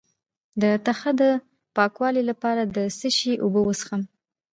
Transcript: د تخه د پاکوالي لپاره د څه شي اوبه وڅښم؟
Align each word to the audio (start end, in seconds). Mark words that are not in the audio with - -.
د 0.61 0.63
تخه 0.85 1.11
د 1.21 1.23
پاکوالي 1.75 2.23
لپاره 2.29 2.61
د 2.75 2.77
څه 2.97 3.09
شي 3.17 3.33
اوبه 3.43 3.61
وڅښم؟ 3.63 4.01